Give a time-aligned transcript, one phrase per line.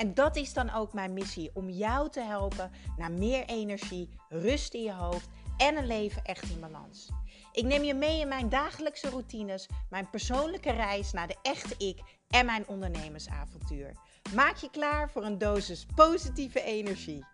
[0.00, 4.74] En dat is dan ook mijn missie: om jou te helpen naar meer energie, rust
[4.74, 7.08] in je hoofd en een leven echt in balans.
[7.52, 12.00] Ik neem je mee in mijn dagelijkse routines, mijn persoonlijke reis naar de echte ik
[12.28, 13.92] en mijn ondernemersavontuur.
[14.34, 17.24] Maak je klaar voor een dosis positieve energie.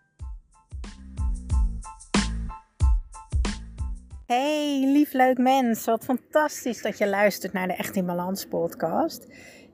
[4.25, 5.85] Hey, lief leuk mens.
[5.85, 9.27] Wat fantastisch dat je luistert naar de Echt in Balans podcast.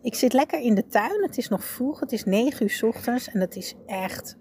[0.04, 1.22] Ik zit lekker in de tuin.
[1.22, 2.00] Het is nog vroeg.
[2.00, 4.38] Het is 9 uur s ochtends en het is echt,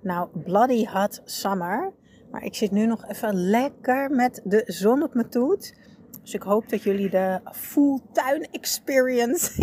[0.00, 1.92] nou, bloody hot summer.
[2.30, 5.74] Maar ik zit nu nog even lekker met de zon op mijn toet.
[6.22, 9.62] Dus ik hoop dat jullie de full tuin experience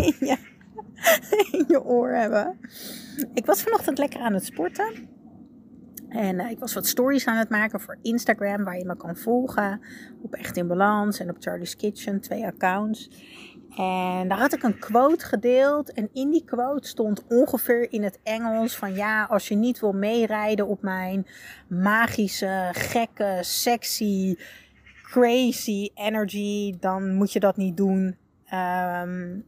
[1.50, 2.58] in je, oor hebben.
[3.34, 5.08] Ik was vanochtend lekker aan het sporten.
[6.08, 9.16] En uh, ik was wat stories aan het maken voor Instagram, waar je me kan
[9.16, 9.80] volgen.
[10.22, 13.10] Op Echt in Balans en op Charlie's Kitchen, twee accounts.
[13.76, 15.92] En daar had ik een quote gedeeld.
[15.92, 19.92] En in die quote stond ongeveer in het Engels van ja, als je niet wil
[19.92, 21.26] meerijden op mijn
[21.68, 24.36] magische, gekke, sexy,
[25.02, 28.16] crazy energy, dan moet je dat niet doen.
[28.52, 29.44] Um,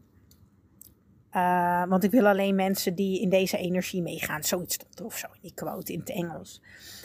[1.33, 4.45] uh, want ik wil alleen mensen die in deze energie meegaan.
[4.45, 6.63] Zoiets stond of zo in die quote in het Engels.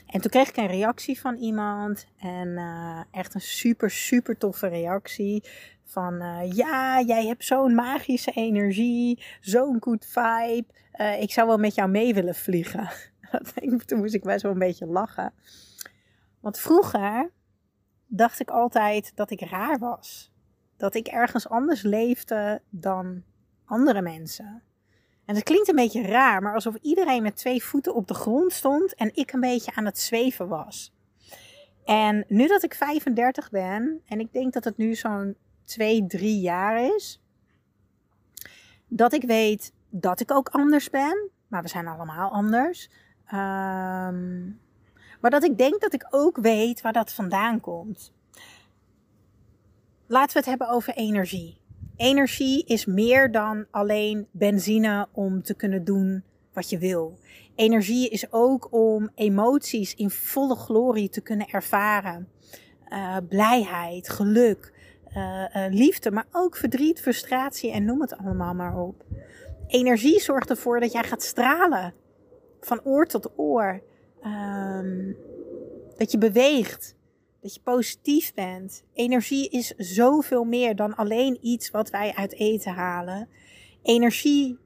[0.08, 2.08] En toen kreeg ik een reactie van iemand.
[2.20, 5.44] En uh, echt een super, super toffe reactie.
[5.92, 10.66] Van uh, ja, jij hebt zo'n magische energie, zo'n good vibe.
[10.96, 12.90] Uh, ik zou wel met jou mee willen vliegen.
[13.86, 15.34] Toen moest ik best wel een beetje lachen.
[16.40, 17.32] Want vroeger
[18.08, 20.32] dacht ik altijd dat ik raar was.
[20.78, 23.24] Dat ik ergens anders leefde dan
[23.66, 24.64] andere mensen.
[25.26, 28.54] En dat klinkt een beetje raar, maar alsof iedereen met twee voeten op de grond
[28.54, 30.94] stond en ik een beetje aan het zweven was.
[31.86, 35.36] En nu dat ik 35 ben, en ik denk dat het nu zo'n
[35.72, 37.22] twee, drie jaar is.
[38.88, 41.30] Dat ik weet dat ik ook anders ben.
[41.48, 42.90] Maar we zijn allemaal anders.
[43.34, 44.60] Um,
[45.22, 48.14] maar dat ik denk dat ik ook weet waar dat vandaan komt.
[50.08, 51.58] Laten we het hebben over energie.
[51.96, 57.20] Energie is meer dan alleen benzine om te kunnen doen wat je wil.
[57.56, 62.28] Energie is ook om emoties in volle glorie te kunnen ervaren.
[62.90, 64.74] Uh, blijheid, geluk,
[65.18, 69.04] uh, uh, liefde, maar ook verdriet, frustratie en noem het allemaal maar op.
[69.68, 71.94] Energie zorgt ervoor dat jij gaat stralen.
[72.60, 73.82] Van oor tot oor.
[74.26, 75.18] Um,
[75.98, 76.96] dat je beweegt.
[77.42, 78.84] Dat je positief bent.
[78.94, 83.30] Energie is zoveel meer dan alleen iets wat wij uit eten halen.
[83.84, 84.58] Energie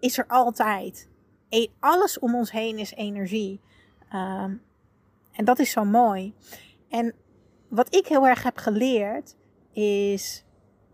[0.00, 1.08] is er altijd.
[1.48, 3.60] E alles om ons heen is energie.
[4.14, 4.62] Um,
[5.32, 6.34] en dat is zo mooi.
[6.88, 7.14] En
[7.68, 9.36] wat ik heel erg heb geleerd
[9.76, 10.44] is,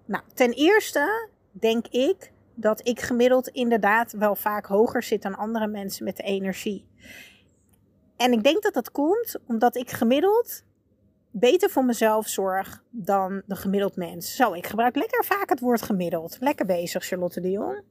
[0.05, 5.67] nou, ten eerste denk ik dat ik gemiddeld inderdaad wel vaak hoger zit dan andere
[5.67, 6.87] mensen met de energie.
[8.17, 10.65] En ik denk dat dat komt omdat ik gemiddeld
[11.31, 14.37] beter voor mezelf zorg dan de gemiddeld mens.
[14.37, 16.37] Zo, ik gebruik lekker vaak het woord gemiddeld.
[16.41, 17.83] Lekker bezig, Charlotte Dion.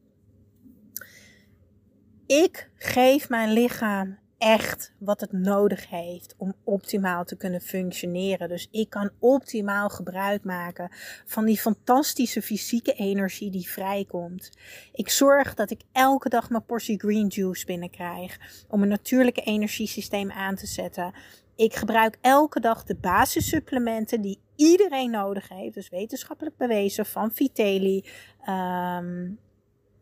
[2.26, 8.50] Ik geef mijn lichaam echt wat het nodig heeft om optimaal te kunnen functioneren.
[8.50, 10.90] Dus ik kan optimaal gebruik maken
[11.26, 14.50] van die fantastische fysieke energie die vrijkomt.
[14.94, 20.32] Ik zorg dat ik elke dag mijn portie green juice binnenkrijg om een natuurlijke energiesysteem
[20.32, 21.14] aan te zetten.
[21.56, 25.74] Ik gebruik elke dag de basissupplementen die iedereen nodig heeft.
[25.74, 28.06] Dus wetenschappelijk bewezen van Vitelli.
[28.50, 29.40] Um,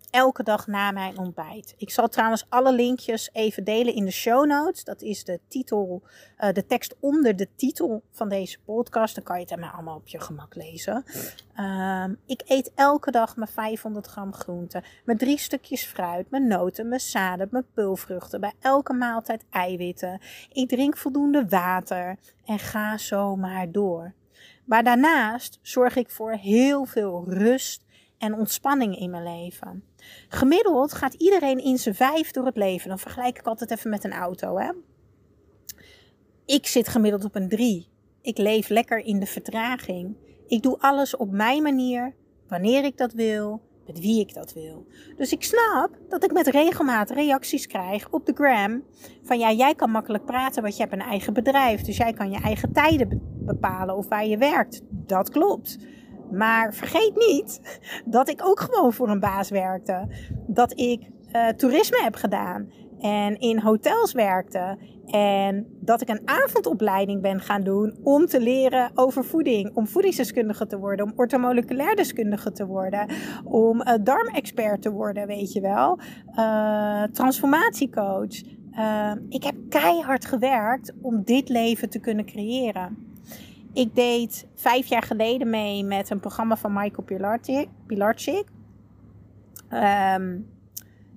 [0.09, 1.73] elke dag na mijn ontbijt.
[1.77, 4.83] Ik zal trouwens alle linkjes even delen in de show notes.
[4.83, 6.01] Dat is de titel,
[6.39, 9.15] uh, de tekst onder de titel van deze podcast.
[9.15, 11.03] Dan kan je het allemaal op je gemak lezen.
[11.59, 16.87] Um, ik eet elke dag mijn 500 gram groente, mijn drie stukjes fruit, mijn noten,
[16.87, 18.39] mijn zaden, mijn pulvruchten.
[18.39, 20.21] Bij elke maaltijd eiwitten.
[20.51, 24.13] Ik drink voldoende water en ga zo maar door.
[24.65, 27.85] Maar daarnaast zorg ik voor heel veel rust
[28.19, 29.83] en ontspanning in mijn leven.
[30.27, 32.89] Gemiddeld gaat iedereen in zijn vijf door het leven.
[32.89, 34.57] Dan vergelijk ik altijd even met een auto.
[34.57, 34.71] Hè?
[36.45, 37.87] Ik zit gemiddeld op een drie.
[38.21, 40.15] Ik leef lekker in de vertraging.
[40.47, 42.15] Ik doe alles op mijn manier,
[42.47, 44.87] wanneer ik dat wil, met wie ik dat wil.
[45.15, 48.83] Dus ik snap dat ik met regelmaat reacties krijg op de gram.
[49.23, 51.81] Van ja, jij kan makkelijk praten, want je hebt een eigen bedrijf.
[51.81, 54.81] Dus jij kan je eigen tijden bepalen of waar je werkt.
[54.89, 55.77] Dat klopt.
[56.31, 60.07] Maar vergeet niet dat ik ook gewoon voor een baas werkte.
[60.47, 64.77] Dat ik uh, toerisme heb gedaan en in hotels werkte.
[65.05, 69.75] En dat ik een avondopleiding ben gaan doen om te leren over voeding.
[69.75, 73.07] Om voedingsdeskundige te worden, om ortomoleculair deskundige te worden.
[73.43, 75.99] Om uh, darmexpert te worden, weet je wel.
[76.35, 78.41] Uh, transformatiecoach.
[79.29, 83.08] Ik heb keihard gewerkt om dit leven te kunnen creëren.
[83.79, 87.03] Ik deed vijf jaar geleden mee met een programma van Michael
[87.85, 88.47] Pilarczyk.
[89.73, 90.49] Um,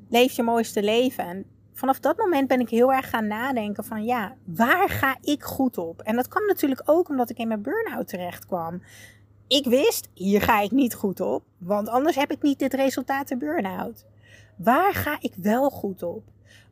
[0.09, 1.25] leef je mooiste leven.
[1.25, 5.43] En vanaf dat moment ben ik heel erg gaan nadenken van ja, waar ga ik
[5.43, 6.01] goed op?
[6.01, 8.83] En dat kwam natuurlijk ook omdat ik in mijn burn-out terecht kwam.
[9.47, 13.29] Ik wist, hier ga ik niet goed op, want anders heb ik niet dit resultaat
[13.29, 14.07] de burn-out.
[14.57, 16.23] Waar ga ik wel goed op?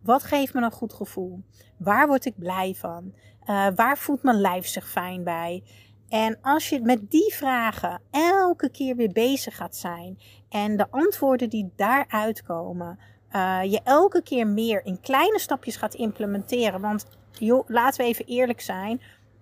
[0.03, 1.43] Wat geeft me een goed gevoel?
[1.77, 3.15] Waar word ik blij van?
[3.47, 5.63] Uh, waar voelt mijn lijf zich fijn bij?
[6.09, 11.49] En als je met die vragen elke keer weer bezig gaat zijn en de antwoorden
[11.49, 12.99] die daaruit komen,
[13.33, 16.81] uh, je elke keer meer in kleine stapjes gaat implementeren.
[16.81, 19.01] Want joh, laten we even eerlijk zijn.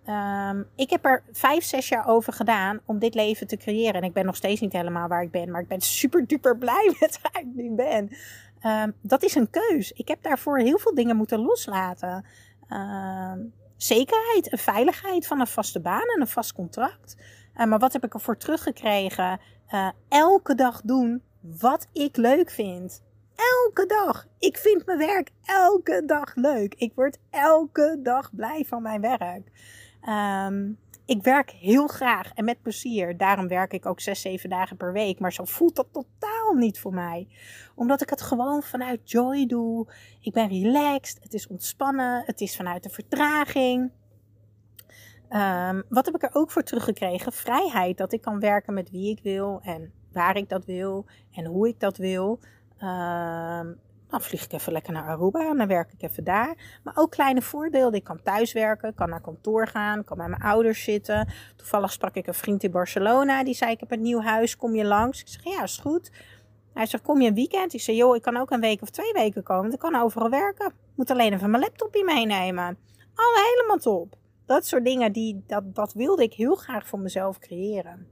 [0.09, 3.95] Um, ik heb er vijf, zes jaar over gedaan om dit leven te creëren.
[3.95, 5.51] En ik ben nog steeds niet helemaal waar ik ben.
[5.51, 8.11] Maar ik ben super duper blij met waar ik nu ben.
[8.63, 9.93] Um, dat is een keus.
[9.93, 12.25] Ik heb daarvoor heel veel dingen moeten loslaten.
[12.71, 17.17] Um, zekerheid, een veiligheid van een vaste baan en een vast contract.
[17.57, 19.41] Uh, maar wat heb ik ervoor teruggekregen?
[19.71, 23.03] Uh, elke dag doen wat ik leuk vind
[23.39, 24.27] elke dag.
[24.39, 26.75] Ik vind mijn werk elke dag leuk.
[26.75, 29.51] Ik word elke dag blij van mijn werk.
[30.09, 30.79] Um,
[31.09, 33.17] ik werk heel graag en met plezier.
[33.17, 35.19] Daarom werk ik ook zes, zeven dagen per week.
[35.19, 37.29] Maar zo voelt dat totaal niet voor mij.
[37.75, 39.87] Omdat ik het gewoon vanuit joy doe.
[40.21, 41.23] Ik ben relaxed.
[41.23, 42.23] Het is ontspannen.
[42.27, 43.91] Het is vanuit de vertraging.
[45.31, 47.33] Um, wat heb ik er ook voor teruggekregen?
[47.33, 47.99] Vrijheid.
[47.99, 51.69] Dat ik kan werken met wie ik wil en waar ik dat wil en hoe
[51.69, 52.41] ik dat wil.
[52.81, 53.61] Uh,
[54.09, 56.81] dan vlieg ik even lekker naar Aruba en dan werk ik even daar.
[56.85, 57.99] Maar ook kleine voorbeelden.
[57.99, 61.33] Ik kan thuis werken, kan naar kantoor gaan, kan bij mijn ouders zitten.
[61.57, 63.45] Toevallig sprak ik een vriend in Barcelona.
[63.45, 65.21] Die zei, ik heb een nieuw huis, kom je langs?
[65.21, 66.11] Ik zeg, ja, is goed.
[66.75, 67.75] Hij zegt, kom je een weekend?
[67.75, 69.73] Ik zeg, joh, ik kan ook een week of twee weken komen.
[69.73, 70.73] Ik kan overal werken.
[70.95, 72.79] Moet alleen even mijn laptopje meenemen.
[73.15, 74.17] Al helemaal top.
[74.47, 78.07] Dat soort dingen, die, dat, dat wilde ik heel graag voor mezelf creëren.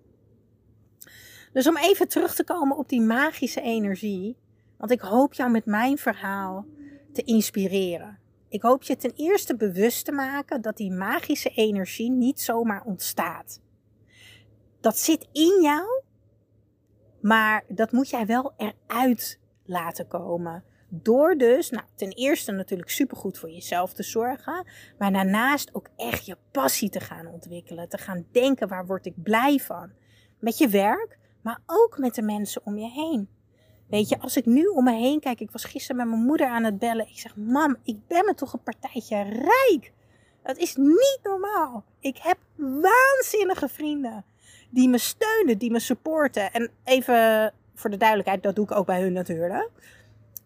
[1.53, 4.37] Dus om even terug te komen op die magische energie
[4.79, 6.67] want ik hoop jou met mijn verhaal
[7.13, 8.19] te inspireren.
[8.49, 13.61] Ik hoop je ten eerste bewust te maken dat die magische energie niet zomaar ontstaat.
[14.81, 16.03] Dat zit in jou,
[17.21, 20.65] maar dat moet jij wel eruit laten komen.
[20.89, 24.67] Door dus, nou, ten eerste natuurlijk supergoed voor jezelf te zorgen,
[24.99, 27.89] maar daarnaast ook echt je passie te gaan ontwikkelen.
[27.89, 29.91] Te gaan denken, waar word ik blij van?
[30.39, 33.29] Met je werk, maar ook met de mensen om je heen.
[33.89, 36.47] Weet je, als ik nu om me heen kijk, ik was gisteren met mijn moeder
[36.47, 37.09] aan het bellen.
[37.09, 39.93] Ik zeg, mam, ik ben me toch een partijtje rijk.
[40.43, 41.85] Dat is niet normaal.
[42.01, 44.25] Ik heb waanzinnige vrienden
[44.71, 46.53] die me steunen, die me supporten.
[46.53, 49.71] En even voor de duidelijkheid, dat doe ik ook bij hun natuurlijk.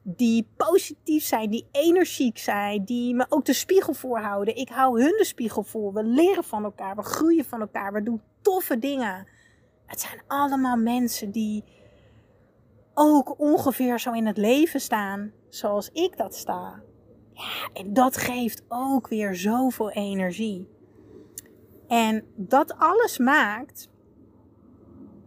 [0.03, 4.57] Die positief zijn, die energiek zijn, die me ook de spiegel voorhouden.
[4.57, 5.93] Ik hou hun de spiegel voor.
[5.93, 9.27] We leren van elkaar, we groeien van elkaar, we doen toffe dingen.
[9.87, 11.65] Het zijn allemaal mensen die
[12.95, 16.83] ook ongeveer zo in het leven staan zoals ik dat sta.
[17.33, 20.69] Ja, en dat geeft ook weer zoveel energie.
[21.89, 23.89] En dat alles maakt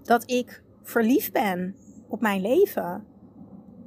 [0.03, 1.75] dat ik verliefd ben
[2.07, 3.05] op mijn leven.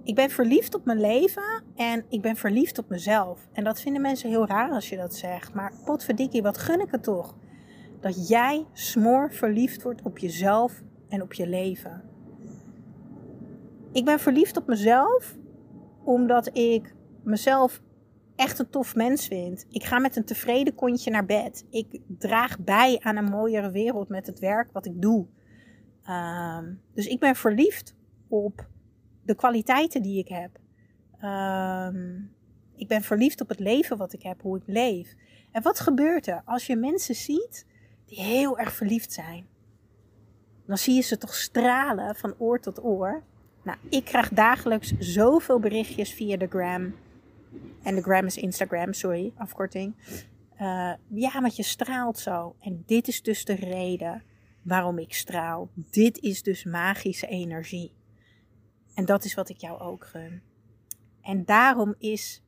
[0.02, 3.48] Ik ben verliefd op mijn leven en ik ben verliefd op mezelf.
[3.52, 5.54] En dat vinden mensen heel raar als je dat zegt.
[5.54, 7.34] Maar potverdikkie, wat gun ik het toch?
[8.00, 12.02] Dat jij smoor verliefd wordt op jezelf en op je leven.
[13.96, 15.36] Ik ben verliefd op mezelf
[16.04, 17.80] omdat ik mezelf
[18.34, 19.66] echt een tof mens vind.
[19.68, 21.66] Ik ga met een tevreden kontje naar bed.
[21.70, 25.26] Ik draag bij aan een mooiere wereld met het werk wat ik doe.
[26.02, 27.96] Ehm, dus ik ben verliefd
[28.28, 28.68] op
[29.24, 30.58] de kwaliteiten die ik heb.
[31.20, 32.20] Ehm,
[32.74, 35.14] ik ben verliefd op het leven wat ik heb, hoe ik leef.
[35.50, 37.66] En wat gebeurt er als je mensen ziet
[38.06, 39.46] die heel erg verliefd zijn?
[40.66, 43.24] Dan zie je ze toch stralen van oor tot oor.
[43.66, 46.94] Nou, ik krijg dagelijks zoveel berichtjes via de gram.
[47.82, 49.94] En de gram is Instagram, sorry, afkorting.
[50.60, 52.56] Uh, ja, want je straalt zo.
[52.60, 54.22] En dit is dus de reden
[54.62, 55.70] waarom ik straal.
[55.74, 57.92] Dit is dus magische energie.
[58.94, 60.42] En dat is wat ik jou ook gun.
[61.22, 62.42] En daarom is,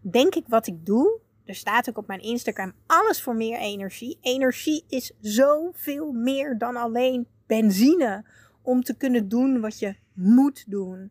[0.00, 4.18] denk ik, wat ik doe, Er staat ook op mijn Instagram alles voor meer energie.
[4.20, 8.24] Energie is zoveel meer dan alleen benzine
[8.68, 11.10] om te kunnen doen wat je moet doen.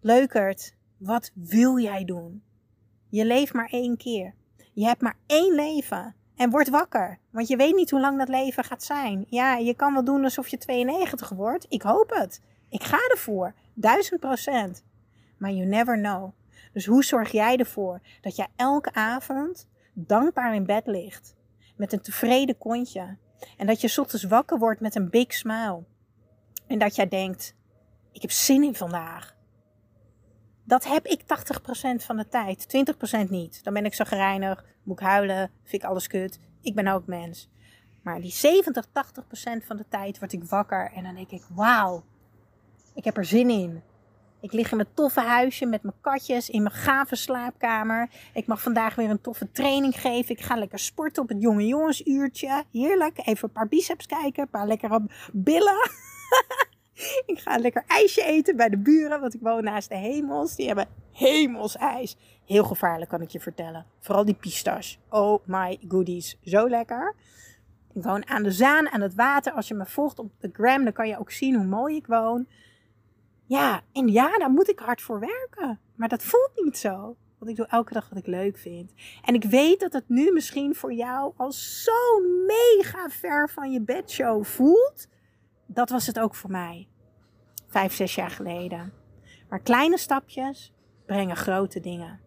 [0.00, 2.42] Leukert, wat wil jij doen?
[3.08, 4.34] Je leeft maar één keer.
[4.72, 6.14] Je hebt maar één leven.
[6.36, 9.26] En word wakker, want je weet niet hoe lang dat leven gaat zijn.
[9.28, 11.66] Ja, je kan wel doen alsof je 92 wordt.
[11.68, 12.40] Ik hoop het.
[12.68, 13.54] Ik ga ervoor.
[13.74, 14.84] Duizend procent.
[15.38, 16.30] Maar you never know.
[16.72, 21.34] Dus hoe zorg jij ervoor dat jij elke avond dankbaar in bed ligt?
[21.76, 23.16] Met een tevreden kontje.
[23.56, 25.84] En dat je ochtends wakker wordt met een big smile.
[26.72, 27.54] En dat jij denkt,
[28.12, 29.36] ik heb zin in vandaag.
[30.64, 31.24] Dat heb ik 80%
[32.04, 32.84] van de tijd.
[33.26, 33.64] 20% niet.
[33.64, 36.38] Dan ben ik zo gereinig, moet ik huilen, vind ik alles kut.
[36.62, 37.50] Ik ben ook mens.
[38.02, 38.90] Maar die 70, 80%
[39.66, 42.04] van de tijd word ik wakker en dan denk ik, wauw,
[42.94, 43.82] ik heb er zin in.
[44.40, 48.10] Ik lig in mijn toffe huisje met mijn katjes in mijn gave slaapkamer.
[48.34, 50.34] Ik mag vandaag weer een toffe training geven.
[50.34, 52.64] Ik ga lekker sporten op het jonge jongensuurtje.
[52.72, 53.18] Heerlijk.
[53.18, 55.90] Even een paar biceps kijken, een paar lekkere billen.
[57.32, 60.56] ik ga een lekker ijsje eten bij de buren, want ik woon naast de hemels.
[60.56, 62.16] Die hebben hemels ijs.
[62.44, 63.86] Heel gevaarlijk kan ik je vertellen.
[64.00, 64.96] Vooral die pistache.
[65.08, 66.38] Oh my goodies.
[66.44, 67.14] Zo lekker.
[67.92, 69.52] Ik woon aan de zaan, aan het water.
[69.52, 72.06] Als je me volgt op de gram, dan kan je ook zien hoe mooi ik
[72.06, 72.46] woon.
[73.46, 75.80] Ja, en ja, daar moet ik hard voor werken.
[75.94, 77.16] Maar dat voelt niet zo.
[77.38, 78.92] Want ik doe elke dag wat ik leuk vind.
[79.24, 83.80] En ik weet dat het nu misschien voor jou al zo mega ver van je
[83.80, 85.08] bedshow voelt.
[85.72, 86.88] Dat was het ook voor mij.
[87.66, 88.92] Vijf, zes jaar geleden.
[89.48, 90.72] Maar kleine stapjes
[91.06, 92.20] brengen grote dingen.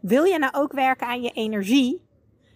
[0.00, 2.06] Wil je nou ook werken aan je energie?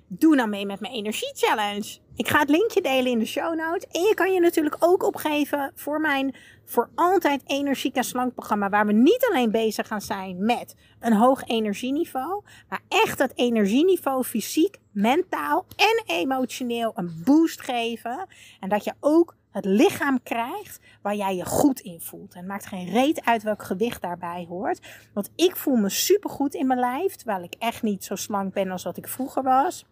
[0.08, 1.98] Doe nou mee met mijn energie challenge.
[2.14, 3.86] Ik ga het linkje delen in de show notes.
[3.86, 8.68] En je kan je natuurlijk ook opgeven voor mijn voor altijd energieke slankprogramma.
[8.68, 12.44] Waar we niet alleen bezig gaan zijn met een hoog energieniveau.
[12.68, 18.26] Maar echt het energieniveau fysiek, mentaal en emotioneel een boost geven.
[18.60, 22.32] En dat je ook het lichaam krijgt waar jij je goed in voelt.
[22.32, 24.80] En het maakt geen reet uit welk gewicht daarbij hoort.
[25.14, 27.16] Want ik voel me supergoed in mijn lijf.
[27.16, 29.86] Terwijl ik echt niet zo slank ben als wat ik vroeger was.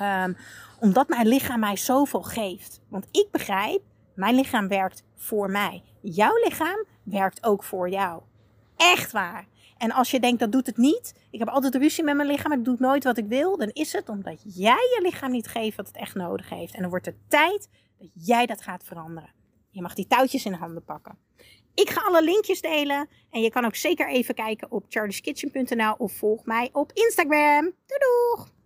[0.00, 0.36] Um,
[0.80, 2.80] omdat mijn lichaam mij zoveel geeft.
[2.88, 3.82] Want ik begrijp,
[4.14, 5.82] mijn lichaam werkt voor mij.
[6.00, 8.22] Jouw lichaam werkt ook voor jou.
[8.76, 9.46] Echt waar.
[9.78, 12.52] En als je denkt dat doet het niet, ik heb altijd ruzie met mijn lichaam,
[12.52, 15.76] ik doe nooit wat ik wil, dan is het omdat jij je lichaam niet geeft
[15.76, 16.74] wat het echt nodig heeft.
[16.74, 19.32] En dan wordt het tijd dat jij dat gaat veranderen.
[19.70, 21.18] Je mag die touwtjes in handen pakken.
[21.74, 23.08] Ik ga alle linkjes delen.
[23.30, 27.72] En je kan ook zeker even kijken op charlieskitchen.nl of volg mij op Instagram.
[27.86, 28.57] Doei!